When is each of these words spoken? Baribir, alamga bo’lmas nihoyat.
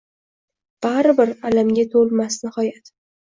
Baribir, 0.85 1.33
alamga 1.51 1.85
bo’lmas 1.93 2.41
nihoyat. 2.47 2.91